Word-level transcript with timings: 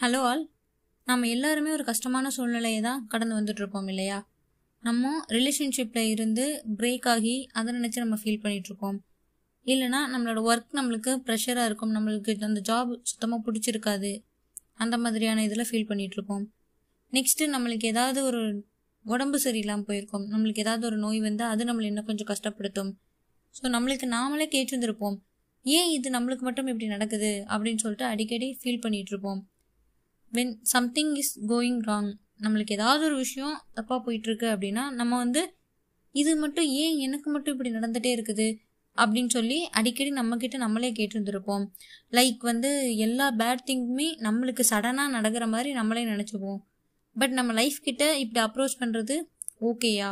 Hello 0.00 0.20
all. 0.22 0.42
நம்ம 1.06 1.26
எல்லாருமே 1.26 1.70
ஒரு 1.70 1.84
கஷ்டமான 1.84 2.30
சூழ்நிலையை 2.30 2.80
தான் 2.80 3.06
கடந்து 3.06 3.34
வந்துட்டு 3.34 3.88
இல்லையா? 3.88 4.18
நம்ம 4.82 5.10
ரிலேஷன்ஷிப்பில் 5.28 6.08
இருந்து 6.10 6.44
பிரேக் 6.78 7.08
ஆகி 7.08 7.48
அதை 7.52 7.74
நினச்சி 7.74 7.98
நம்ம 7.98 8.16
ஃபீல் 8.22 8.40
பண்ணிகிட்ருக்கோம் 8.42 8.96
இல்லைனா 9.66 10.00
நம்மளோட 10.08 10.42
ஒர்க் 10.42 10.72
நம்மளுக்கு 10.72 11.12
ப்ரெஷராக 11.26 11.64
இருக்கும். 11.64 11.92
நம்மளுக்கு 11.92 12.36
அந்த 12.44 12.60
ஜாப் 12.60 12.94
சுத்தமாக 13.02 13.40
பிடிச்சிருக்காது. 13.46 14.12
அந்த 14.74 14.96
மாதிரியான 14.98 15.44
இதில் 15.44 15.66
ஃபீல் 15.66 15.88
பண்ணிகிட்ருக்கோம் 15.88 16.44
நெக்ஸ்ட்டு 17.12 17.50
நம்மளுக்கு 17.50 17.84
ஏதாவது 17.84 18.22
ஒரு 18.22 18.42
உடம்பு 19.04 19.40
சரியில்லாமல் 19.44 19.86
போயிருக்கோம். 19.86 20.26
நம்மளுக்கு 20.28 20.58
ஏதாவது 20.58 20.86
ஒரு 20.86 20.96
நோய் 20.96 21.20
வந்தால் 21.20 21.50
அது 21.50 21.64
நம்மளை 21.64 21.82
இன்னும் 21.82 22.04
கொஞ்சம் 22.04 22.32
கஷ்டப்படுத்தும். 22.32 22.90
ஸோ 23.54 23.64
நம்மளுக்கு 23.68 24.08
நாமளே 24.08 24.48
கேட்டிருந்திருப்போம். 24.56 25.18
ஏன் 25.66 25.90
இது 25.90 26.10
நம்மளுக்கு 26.10 26.40
மட்டும் 26.40 26.66
இப்படி 26.66 26.86
நடக்குது? 26.86 27.44
அப்படின்னு 27.48 27.76
சொல்லிட்டு 27.76 28.04
அடிக்கடி 28.04 28.58
ஃபீல் 28.62 28.84
பண்ணிகிட்ருப்போம் 28.86 29.40
இருப்போம் 29.40 29.40
when 30.32 30.52
something 30.62 31.14
is 31.14 31.32
going 31.48 31.80
wrong 31.86 32.10
நம்மளுக்கு 32.40 32.72
ஏதாவது 32.72 33.04
ஒரு 33.04 33.16
விஷயம் 33.16 33.56
தப்பாக 33.76 33.98
போயிட்டுருக்கு 34.04 34.46
அப்படின்னா 34.54 34.90
நம்ம 34.90 35.16
வந்து 35.16 35.54
இது 36.14 36.36
மட்டும் 36.36 36.64
ஏன் 36.64 36.96
எனக்கு 36.98 37.30
மட்டும் 37.30 37.54
இப்படி 37.54 37.70
நடந்துகிட்டே 37.70 38.12
இருக்குது 38.18 38.48
அப்படின்னு 38.98 39.28
சொல்லி 39.28 39.58
அடிக்கடி 39.70 40.10
நம்மக்கிட்ட 40.10 40.56
நம்மளே 40.56 40.92
கேட்டிருந்துருப்போம். 40.92 41.64
லைக் 42.10 42.40
வந்து 42.40 42.96
எல்லா 42.96 43.26
பேட் 43.32 43.66
திங்குமே 43.66 44.08
நம்மளுக்கு 44.20 44.64
சடனாக 44.70 45.08
நடக்கிற 45.08 45.46
மாதிரி 45.46 45.72
நம்மளே 45.72 46.04
நினச்சிப்போம். 46.04 46.60
பட் 47.16 47.30
நம்ம 47.30 47.52
லைஃப் 47.52 47.78
கிட்ட 47.82 48.04
இப்படி 48.18 48.40
அப்ரோச் 48.46 48.80
பண்ணுறது 48.80 49.16
ஓகேயா 49.60 50.10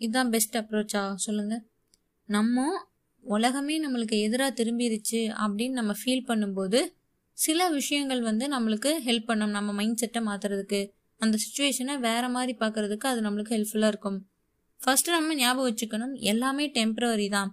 இதுதான் 0.00 0.30
பெஸ்ட் 0.30 0.56
அப்ரோச்சா 0.56 1.14
சொல்லுங்கள் 1.14 1.62
நம்ம 2.28 2.66
உலகமே 3.24 3.74
நம்மளுக்கு 3.86 4.16
எதிராக 4.20 4.64
திரும்பிடுச்சு 4.64 5.20
அப்படின்னு 5.42 5.70
நம்ம 5.70 5.92
ஃபீல் 5.92 6.28
பண்ணும்போது 6.28 6.80
சில 7.38 7.68
விஷயங்கள் 7.68 8.20
வந்து 8.20 8.44
நம்மளுக்கு 8.48 8.90
ஹெல்ப் 9.06 9.28
பண்ணும். 9.30 9.54
நம்ம 9.56 9.72
மைண்ட் 9.72 10.00
செட்டை 10.02 10.20
மாற்றுறதுக்கு 10.26 10.80
அந்த 11.20 11.38
சுச்சுவேஷனை 11.44 11.94
வேற 12.08 12.24
மாதிரி 12.28 12.52
பார்க்கறதுக்கு 12.60 13.06
அது 13.12 13.20
நம்மளுக்கு 13.20 13.54
ஹெல்ப்ஃபுல்லாக 13.56 13.92
இருக்கும். 13.94 14.18
ஃபர்ஸ்ட் 14.80 15.10
நம்ம 15.10 15.34
ஞாபகம் 15.34 15.66
வச்சுக்கணும் 15.68 16.14
எல்லாமே 16.32 16.64
டெம்பரரி 16.76 17.28
தான். 17.28 17.50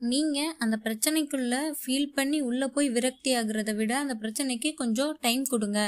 நீங்கள் 0.00 0.54
அந்த 0.58 0.76
பிரச்சனைக்குள்ள 0.84 1.54
ஃபீல் 1.80 2.10
பண்ணி 2.16 2.38
உள்ளே 2.40 2.66
போய் 2.66 2.88
விரக்தி 2.88 3.30
ஆகுறத 3.34 3.70
விட 3.76 3.92
அந்த 3.98 4.14
பிரச்சனைக்கு 4.22 4.70
கொஞ்சம் 4.74 5.12
டைம் 5.20 5.44
கொடுங்க. 5.52 5.80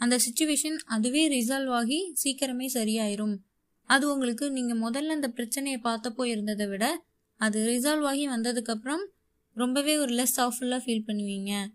அந்த 0.00 0.16
சுச்சுவேஷன் 0.24 0.76
அதுவே 0.94 1.22
ரிசால்வ் 1.28 1.72
ஆகி 1.78 1.98
சீக்கிரமே 2.22 2.66
சரியாயிரும். 2.74 3.34
அது 3.88 4.04
உங்களுக்கு 4.12 4.44
நீங்கள் 4.50 4.82
முதல்ல 4.86 5.16
அந்த 5.18 5.28
பிரச்சனையை 5.28 5.78
பார்த்தப்போ 5.84 6.24
இருந்ததை 6.24 6.66
விட 6.66 6.84
அது 7.40 7.58
ரிசால்வ் 7.70 8.06
ஆகி 8.10 8.24
வந்ததுக்கப்புறம் 8.28 9.02
ரொம்பவே 9.54 9.98
ஒரு 9.98 10.12
லெஸ் 10.14 10.36
சவுஃபுல்லாக 10.36 10.80
ஃபீல் 10.84 11.06
பண்ணுவீங்க. 11.06 11.66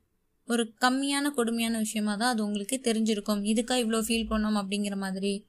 ஒரு 0.46 0.74
கம்மியான 0.82 1.30
கொடுமையான 1.30 1.78
விஷயமா 1.78 2.16
தான் 2.16 2.30
அது 2.30 2.46
உங்களுக்கு 2.46 2.82
தெரிஞ்சிருக்கும். 2.84 3.42
இதுக்காக 3.52 3.80
இவ்வளோ 3.84 4.00
ஃபீல் 4.08 4.30
பண்ணோம் 4.30 4.60
அப்படிங்கிற 4.62 4.96
மாதிரி. 4.96 5.48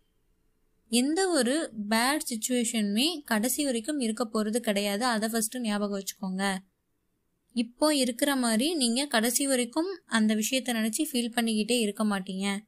எந்த 0.88 1.28
ஒரு 1.28 1.72
பேட் 1.90 2.26
சுச்சுவேஷனுமே 2.30 3.22
கடைசி 3.24 3.64
வரைக்கும் 3.64 3.98
இருக்க 3.98 4.24
போகிறது 4.24 4.60
கிடையாது. 4.60 5.04
அதை 5.04 5.28
ஃபஸ்ட்டு 5.28 5.60
ஞாபகம் 5.60 6.00
வச்சுக்கோங்க. 6.00 6.56
இப்போ 7.52 7.94
இருக்கிற 7.94 8.36
மாதிரி 8.36 8.74
நீங்கள் 8.74 9.06
கடைசி 9.06 9.46
வரைக்கும் 9.46 10.00
அந்த 10.04 10.34
விஷயத்தை 10.34 10.74
நினச்சி 10.74 11.04
ஃபீல் 11.12 11.34
பண்ணிக்கிட்டே 11.34 11.78
இருக்க 11.78 12.04
மாட்டீங்க. 12.04 12.58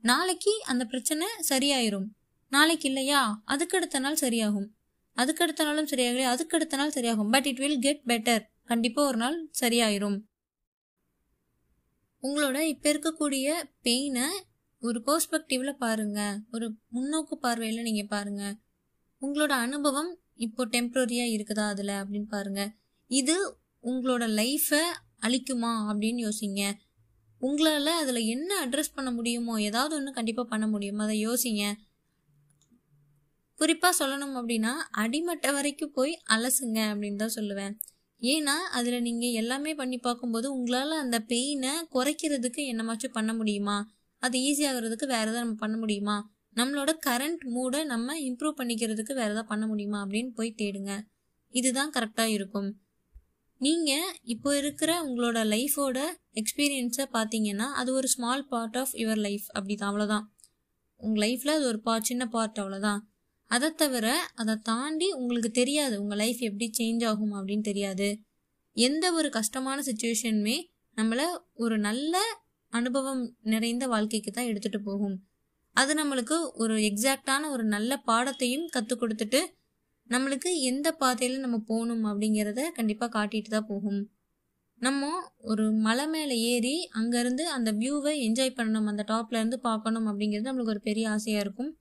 நாளைக்கு 0.00 0.62
அந்த 0.64 0.84
பிரச்சனை 0.84 1.26
சரியாயிரும். 1.48 2.08
நாளைக்கு 2.48 2.88
இல்லையா? 2.88 3.42
அதுக்கடுத்த 3.46 3.98
நாள் 3.98 4.18
சரியாகும். 4.20 4.68
அதுக்கடுத்த 5.16 5.64
நாளும் 5.64 5.86
சரியாகலையா? 5.86 6.28
அதுக்கடுத்த 6.34 6.76
நாள் 6.76 6.92
சரியாகும். 6.94 7.30
But 7.30 7.46
it 7.46 7.58
will 7.58 7.78
get 7.78 8.02
better 8.06 8.44
கண்டிப்பாக 8.68 9.10
ஒரு 9.10 9.18
நாள் 9.24 9.36
சரியாயிரும். 9.60 10.18
உங்களோட 12.22 12.58
இப்போ 12.72 12.88
இருக்கக்கூடிய 12.92 13.46
பெயினை 13.86 14.26
ஒரு 14.82 14.98
பெர்ஸ்பெக்டிவில் 15.08 15.80
பாருங்க. 15.84 16.20
ஒரு 16.54 16.66
முன்னோக்கு 16.94 17.34
பார்வையில் 17.44 17.86
நீங்கள் 17.88 18.12
பாருங்க. 18.14 18.44
உங்களோட 19.22 19.52
அனுபவம் 19.66 20.10
இப்போ 20.46 20.62
டெம்ப்ரரியாக 20.74 21.34
இருக்குதா 21.36 21.66
அதில் 21.74 21.94
அப்படின்னு 22.00 22.28
பாருங்க. 22.36 22.62
இது 23.10 23.36
உங்களோட 23.90 24.24
லைஃப்பை 24.40 24.82
அழிக்குமா 25.26 25.72
அப்படின்னு 25.90 26.20
யோசிங்க. 26.26 26.62
உங்களால் 27.40 27.92
அதில் 28.02 28.28
என்ன 28.34 28.50
அட்ரஸ் 28.64 28.94
பண்ண 28.94 29.10
முடியுமோ 29.10 29.54
ஏதாவது 29.68 29.94
ஒன்று 29.98 30.18
கண்டிப்பாக 30.18 30.48
பண்ண 30.52 30.66
முடியுமோ 30.66 31.02
அதை 31.06 31.16
யோசிங்க. 31.26 31.64
குறிப்பாக 33.60 33.94
சொல்லணும் 34.00 34.34
அப்படின்னா 34.38 34.72
அடிமட்ட 35.02 35.52
வரைக்கும் 35.56 35.94
போய் 35.98 36.12
அலசுங்க 36.34 36.78
அப்படின்னு 36.92 37.22
தான் 37.22 37.36
சொல்லுவேன். 37.38 37.74
ஏன்னா 38.22 38.54
அதில் 38.70 39.02
நீங்கள் 39.02 39.32
எல்லாமே 39.32 39.72
பண்ணி 39.74 39.98
பார்க்கும்போது 39.98 40.46
உங்களால் 40.52 41.02
அந்த 41.02 41.18
பெயினை 41.28 41.72
குறைக்கிறதுக்கு 41.94 42.62
என்னமாச்சும் 42.72 43.12
பண்ண 43.12 43.32
முடியுமா? 43.34 43.76
அது 44.22 44.36
ஈஸியாகிறதுக்கு 44.38 45.06
வேறு 45.06 45.22
எதாவது 45.22 45.42
நம்ம 45.44 45.58
பண்ண 45.60 45.76
முடியுமா? 45.76 46.16
நம்மளோட 46.56 46.90
கரண்ட் 47.06 47.42
மூடை 47.46 47.80
நம்ம 47.84 48.14
இம்ப்ரூவ் 48.20 48.58
பண்ணிக்கிறதுக்கு 48.58 49.12
வேறு 49.14 49.32
எதாவது 49.32 49.48
பண்ண 49.48 49.64
முடியுமா? 49.66 49.98
அப்படின்னு 50.04 50.30
போய் 50.30 50.58
தேடுங்க. 50.58 50.92
இதுதான் 51.54 51.92
கரெக்டாக 51.92 52.26
இருக்கும். 52.26 52.70
நீங்கள் 53.60 54.08
இப்போ 54.24 54.50
இருக்கிற 54.56 54.90
உங்களோட 55.02 55.38
லைஃபோட 55.44 55.98
எக்ஸ்பீரியன்ஸை 56.34 57.06
பார்த்தீங்கன்னா 57.12 57.68
அது 57.72 57.90
ஒரு 57.92 58.08
small 58.08 58.48
part 58.48 58.76
of 58.76 58.92
your 58.94 59.16
life 59.16 59.46
அப்படி 59.52 59.74
தான் 59.74 59.90
அவ்வளோதான் 59.90 60.24
உங்கள் 61.00 61.22
லைஃப்பில் 61.24 61.54
அது 61.54 61.66
ஒரு 61.66 61.80
பார்ட் 61.80 62.04
சின்ன 62.04 62.24
பார்ட் 62.26 62.58
அவ்வளோதான் 62.58 63.00
அதை 63.50 63.68
தவிர 63.70 64.06
அதை 64.34 64.54
தாண்டி 64.62 65.12
உங்களுக்கு 65.12 65.50
தெரியாது 65.50 66.02
உங்கள் 66.02 66.18
லைஃப் 66.18 66.40
எப்படி 66.40 66.70
சேஞ்ச் 66.78 67.04
ஆகும் 67.06 67.34
அப்படின்னு 67.34 67.60
தெரியாது. 67.60 68.08
எந்த 68.76 69.12
ஒரு 69.12 69.28
கஷ்டமான 69.30 69.82
சுச்சுவேஷனுமே 69.82 70.56
நம்மளை 70.96 71.26
ஒரு 71.54 71.78
நல்ல 71.78 72.16
அனுபவம் 72.72 73.22
நிறைந்த 73.42 73.86
வாழ்க்கைக்கு 73.86 74.30
தான் 74.30 74.44
எடுத்துகிட்டு 74.44 74.80
போகும். 74.84 75.16
அது 75.70 75.92
நம்மளுக்கு 75.94 76.36
ஒரு 76.52 76.76
எக்ஸாக்டான 76.76 77.48
ஒரு 77.50 77.64
நல்ல 77.64 78.02
பாடத்தையும் 78.06 78.66
கற்றுக் 78.66 79.02
கொடுத்துட்டு 79.02 79.40
நம்மளுக்கு 80.10 80.50
எந்த 80.60 80.92
பாதையில் 80.92 81.40
நம்ம 81.40 81.56
போகணும் 81.66 82.04
அப்படிங்கிறத 82.04 82.60
கண்டிப்பாக 82.72 83.10
காட்டிட்டு 83.16 83.50
தான் 83.50 83.68
போகும். 83.68 84.00
நம்ம 84.80 85.10
ஒரு 85.38 85.72
மலை 85.72 86.08
மேலே 86.08 86.34
ஏறி 86.52 86.76
அங்கேருந்து 86.94 87.44
அந்த 87.56 87.72
வியூவை 87.72 88.14
என்ஜாய் 88.26 88.56
பண்ணணும் 88.58 88.84
அந்த 88.84 89.04
டாப்ல 89.08 89.40
இருந்து 89.40 89.58
பார்க்கணும் 89.60 90.06
அப்படிங்கிறது 90.06 90.48
நம்மளுக்கு 90.50 90.74
ஒரு 90.76 90.80
பெரிய 90.80 91.10
ஆசையாக 91.10 91.44
இருக்கும். 91.44 91.72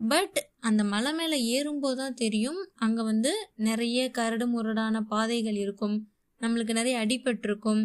பட் 0.00 0.38
அந்த 0.60 0.84
மலை 0.84 1.12
மேலே 1.12 1.36
ஏறும்போது 1.44 1.96
தான் 1.96 2.14
தெரியும். 2.14 2.58
அங்கே 2.74 3.02
வந்து 3.02 3.30
நிறைய 3.68 4.10
கரடு 4.10 4.46
முரடான 4.46 5.00
பாதைகள் 5.02 5.54
இருக்கும். 5.54 5.96
நம்மளுக்கு 6.40 6.72
நிறைய 6.72 6.96
அடிபட்டிருக்கும். 7.04 7.82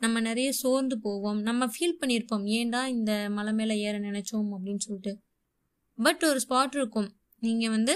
நம்ம 0.00 0.20
நிறைய 0.20 0.48
சோர்ந்து 0.52 0.96
போவோம். 0.98 1.38
நம்ம 1.40 1.66
ஃபீல் 1.66 1.98
பண்ணியிருப்போம். 2.00 2.44
ஏன்டா 2.56 2.80
இந்த 2.86 3.12
மலை 3.30 3.52
மேலே 3.52 3.74
ஏற 3.78 3.98
நினைச்சோம் 3.98 4.50
அப்படின்னு 4.56 4.84
சொல்லிட்டு. 4.86 5.12
பட் 5.98 6.24
ஒரு 6.24 6.40
ஸ்பாட் 6.48 6.74
இருக்கும். 6.74 7.08
நீங்கள் 7.42 7.70
வந்து 7.70 7.94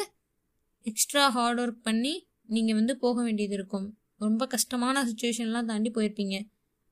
எக்ஸ்ட்ரா 0.86 1.24
ஹார்ட் 1.28 1.60
ஒர்க் 1.60 1.82
பண்ணி 1.82 2.14
நீங்கள் 2.46 2.74
வந்து 2.74 2.96
போக 2.96 3.22
வேண்டியது 3.22 3.54
இருக்கும். 3.54 3.86
ரொம்ப 4.18 4.46
கஷ்டமான 4.46 5.02
சுச்சுவேஷன்லாம் 5.04 5.64
தாண்டி 5.64 5.90
போயிருப்பீங்க. 5.90 6.38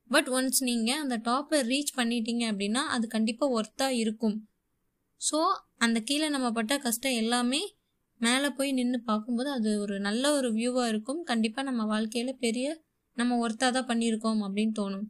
பட் 0.09 0.29
ஒன்ஸ் 0.29 0.61
நீங்கள் 0.69 1.01
அந்த 1.03 1.15
டாப்பை 1.25 1.57
ரீச் 1.71 1.91
பண்ணிட்டீங்க 1.97 2.43
அப்படின்னா 2.51 2.83
அது 2.95 3.07
கண்டிப்பாக 3.07 3.53
ஒர்த்தாக 3.57 3.99
இருக்கும். 4.03 4.37
ஸோ 5.21 5.39
அந்த 5.81 5.97
கீழே 6.07 6.27
நம்ம 6.35 6.47
பட்ட 6.51 6.73
கஷ்டம் 6.85 7.19
எல்லாமே 7.21 7.61
மேலே 8.21 8.47
போய் 8.57 8.71
நின்று 8.77 8.99
பார்க்கும்போது 9.09 9.49
அது 9.57 9.69
ஒரு 9.83 9.95
நல்ல 10.07 10.23
ஒரு 10.37 10.49
வியூவாக 10.57 10.91
இருக்கும். 10.91 11.21
கண்டிப்பாக 11.23 11.67
நம்ம 11.69 11.81
வாழ்க்கையில் 11.93 12.39
பெரிய 12.45 12.67
நம்ம 13.17 13.37
ஒர்த்தாக 13.43 13.71
தான் 13.77 13.89
பண்ணியிருக்கோம் 13.91 14.41
அப்படின்னு 14.45 14.73
தோணும். 14.79 15.05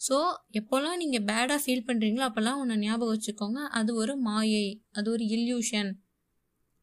ஸோ 0.00 0.16
எப்போல்லாம் 0.58 0.98
நீங்கள் 1.02 1.24
பேடாக 1.28 1.58
ஃபீல் 1.64 1.86
பண்ணுறீங்களோ 1.88 2.24
அப்போல்லாம் 2.28 2.60
ஒன்று 2.62 2.76
ஞாபகம் 2.84 3.12
வச்சுக்கோங்க. 3.14 3.60
அது 3.78 3.90
ஒரு 4.02 4.14
மாயை 4.28 4.66
அது 4.98 5.08
ஒரு 5.10 5.24
இல்யூஷன் 5.36 5.90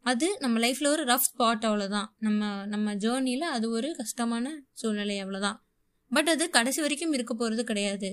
அது 0.05 0.27
நம்ம 0.39 0.55
லைஃப்பில் 0.63 0.91
ஒரு 0.95 1.03
ரஃப் 1.03 1.27
ஸ்பாட் 1.29 1.65
அவ்வளோதான் 1.69 2.09
நம்ம 2.25 2.49
நம்ம 2.73 2.93
ஜேர்னியில் 2.95 3.45
அது 3.55 3.65
ஒரு 3.69 3.89
கஷ்டமான 3.95 4.45
சூழ்நிலை 4.81 5.17
அவ்வளோதான் 5.23 5.57
பட் 6.11 6.29
அது 6.33 6.43
கடைசி 6.49 6.79
வரைக்கும் 6.81 7.15
இருக்க 7.17 7.33
போகிறது 7.33 7.63
கிடையாது. 7.63 8.09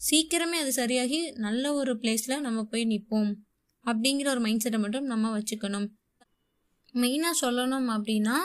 சீக்கிரமே 0.00 0.58
அது 0.62 0.70
சரியாகி 0.72 1.18
நல்ல 1.46 1.72
ஒரு 1.80 1.92
பிளேஸில் 2.02 2.44
நம்ம 2.46 2.60
போய் 2.64 2.84
நிற்போம் 2.84 3.32
அப்படிங்கிற 3.86 4.26
ஒரு 4.26 4.40
மைண்ட் 4.40 4.60
செட்டை 4.60 4.80
மட்டும் 4.80 5.04
நம்ம 5.04 5.38
வச்சுக்கணும். 5.38 5.88
மெயினாக 6.94 7.40
சொல்லணும் 7.40 7.88
அப்படின்னா 7.96 8.36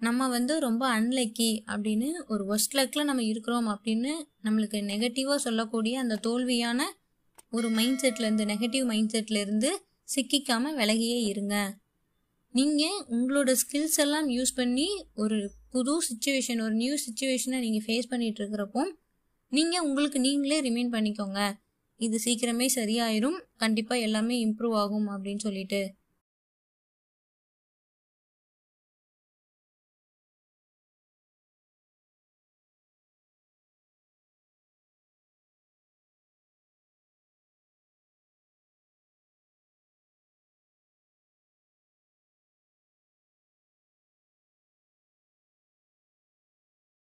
நம்ம 0.00 0.28
வந்து 0.28 0.54
ரொம்ப 0.60 1.00
அன்லக்கி 1.00 1.50
அப்படின்னு 1.72 2.08
ஒரு 2.26 2.44
ஒஸ்ட் 2.54 2.76
லக்கில் 2.76 3.04
நம்ம 3.04 3.22
இருக்கிறோம் 3.22 3.68
அப்படின்னு 3.68 4.12
நம்மளுக்கு 4.44 4.78
நெகட்டிவாக 4.92 5.34
சொல்லக்கூடிய 5.34 5.98
அந்த 5.98 6.18
தோல்வியான 6.26 6.80
ஒரு 7.50 7.70
மைண்ட் 7.70 8.00
செட்லேருந்து 8.02 8.46
நெகட்டிவ் 8.52 8.84
மைண்ட் 8.84 9.14
செட்லேருந்து 9.16 9.70
சிக்கிக்காமல் 10.14 10.78
விலகியே 10.80 11.18
இருங்க. 11.22 11.56
நீங்கள் 12.54 12.98
உங்களோட 13.10 13.50
ஸ்கில்ஸ் 13.62 13.98
எல்லாம் 13.98 14.28
யூஸ் 14.28 14.54
பண்ணி 14.54 14.88
ஒரு 15.14 15.38
புது 15.70 15.92
சுச்சுவேஷன் 16.08 16.62
ஒரு 16.62 16.74
நியூ 16.74 16.94
சுச்சுவேஷனை 17.04 17.58
நீங்கள் 17.66 17.84
ஃபேஸ் 17.86 18.10
பண்ணிகிட்டு 18.10 18.40
இருக்கிறப்போ 18.42 18.82
நீங்கள் 19.48 19.80
உங்களுக்கு 19.80 20.20
நீங்களே 20.20 20.58
ரிமைன் 20.60 20.92
பண்ணிக்கோங்க. 20.96 21.40
இது 22.02 22.16
சீக்கிரமே 22.24 22.66
சரியாயிரும். 22.74 23.38
கண்டிப்பாக 23.56 24.00
எல்லாமே 24.00 24.36
இம்ப்ரூவ் 24.46 24.74
ஆகும் 24.74 25.08
அப்படின்னு 25.08 25.38
சொல்லிட்டு 25.38 25.80